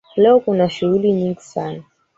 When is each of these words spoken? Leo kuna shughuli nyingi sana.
Leo 0.15 0.39
kuna 0.39 0.69
shughuli 0.69 1.11
nyingi 1.11 1.41
sana. 1.41 1.83